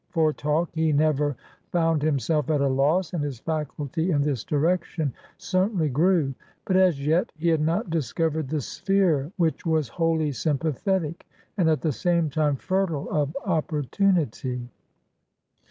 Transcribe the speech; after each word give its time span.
For 0.09 0.33
talk 0.33 0.71
he 0.73 0.91
never 0.91 1.35
found 1.71 2.01
himself 2.01 2.49
at 2.49 2.59
a 2.59 2.67
loss, 2.67 3.13
and 3.13 3.23
his 3.23 3.39
faculty 3.39 4.09
in 4.09 4.23
this 4.23 4.43
direction 4.43 5.13
certainly 5.37 5.89
grew. 5.89 6.33
But 6.65 6.75
as 6.75 7.05
yet 7.05 7.31
he 7.37 7.49
had 7.49 7.61
not 7.61 7.91
discovered 7.91 8.49
the 8.49 8.61
sphere 8.61 9.31
which 9.37 9.63
was 9.63 9.89
wholly 9.89 10.31
sympathetic 10.31 11.27
and 11.55 11.69
at 11.69 11.81
the 11.81 11.91
same 11.91 12.31
time 12.31 12.55
fertile 12.55 13.07
of 13.11 13.37
opportunity. 13.45 14.67